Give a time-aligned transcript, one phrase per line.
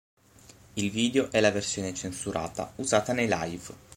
[0.73, 3.75] Il video è la versione censurata usata nei live.